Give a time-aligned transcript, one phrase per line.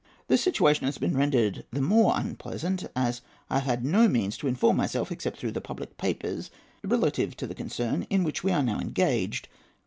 [0.27, 4.47] This situation has been rendered the more unpleasant, as I have had no means to
[4.47, 6.49] inform myself, except through the public papers,
[6.83, 9.47] relative to the concern in which we are now engaged.